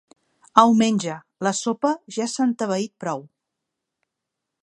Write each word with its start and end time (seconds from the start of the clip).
Au, 0.61 0.71
menja: 0.79 1.17
la 1.47 1.51
sopa 1.59 1.91
ja 2.17 2.27
s'ha 2.33 2.47
entebeït 2.51 2.95
prou. 3.05 3.21